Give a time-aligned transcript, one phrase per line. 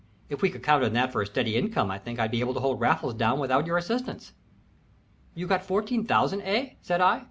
[0.29, 2.55] If we could count on that for a steady income I think I'd be able
[2.55, 4.33] to hold Raffles down without your assistance."
[5.35, 7.19] "You got fourteen thousand, eh?" said I.